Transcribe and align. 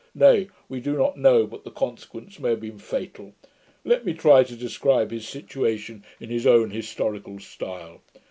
Nay, 0.15 0.49
we 0.67 0.79
do 0.79 0.97
not 0.97 1.15
know 1.15 1.45
but 1.45 1.63
the 1.63 1.69
consequence 1.69 2.39
may 2.39 2.49
have 2.49 2.59
been 2.61 2.79
fatal. 2.79 3.35
Let 3.85 4.03
me 4.03 4.15
try 4.15 4.43
to 4.43 4.55
describe 4.55 5.11
his 5.11 5.27
situation 5.27 6.03
in 6.19 6.31
his 6.31 6.47
own 6.47 6.71
historical 6.71 7.37
style. 7.37 8.01